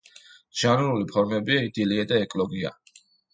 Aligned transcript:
ჟანრული 0.61 1.05
ფორმებია 1.11 1.61
იდილია 1.67 2.07
და 2.13 2.19
ეკლოგა. 2.23 2.73